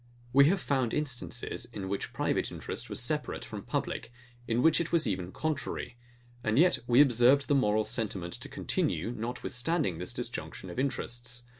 [0.33, 4.11] We have found instances, in which private interest was separate from public;
[4.47, 5.95] in which it was even contrary:
[6.43, 11.43] And yet we observed the moral sentiment to continue, notwithstanding this disjunction of interests.